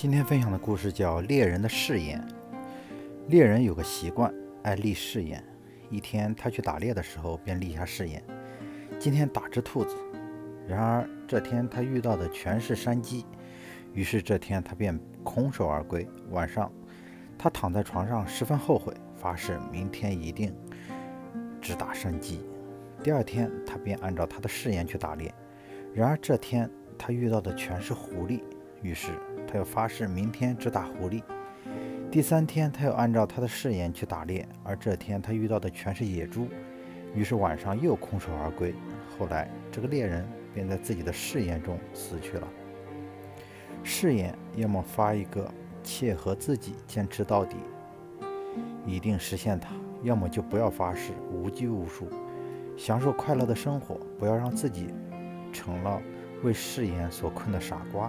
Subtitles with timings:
[0.00, 2.26] 今天分享的故事叫《猎人的誓言》。
[3.28, 5.44] 猎人有个习惯，爱立誓言。
[5.90, 8.24] 一天，他去打猎的时候，便立下誓言：
[8.98, 9.94] 今天打只兔子。
[10.66, 13.26] 然而，这天他遇到的全是山鸡，
[13.92, 16.08] 于是这天他便空手而归。
[16.30, 16.72] 晚上，
[17.36, 20.56] 他躺在床上，十分后悔，发誓明天一定
[21.60, 22.40] 只打山鸡。
[23.04, 25.30] 第二天，他便按照他的誓言去打猎。
[25.92, 28.40] 然而，这天他遇到的全是狐狸，
[28.82, 29.12] 于是。
[29.52, 31.24] 他又发誓明天只打狐狸。
[32.08, 36.46] 第三天，他又按照他的誓言去打猎，而这天他遇到的全是野猪，
[37.16, 38.72] 于是晚上又空手而归。
[39.18, 40.24] 后来，这个猎人
[40.54, 42.46] 便在自己的誓言中死去了。
[43.82, 45.52] 誓言要么发一个
[45.82, 47.56] 切合自己，坚持到底，
[48.86, 49.70] 一定实现它；
[50.04, 52.08] 要么就不要发誓，无拘无束，
[52.76, 54.94] 享受快乐的生活，不要让自己
[55.52, 56.00] 成了
[56.44, 58.08] 为誓言所困的傻瓜。